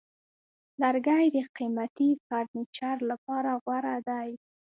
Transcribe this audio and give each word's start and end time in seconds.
لرګی 0.81 1.25
د 1.35 1.37
قیمتي 1.57 2.09
فرنیچر 2.25 2.97
لپاره 3.09 3.51
غوره 3.63 3.95
دی. 4.07 4.29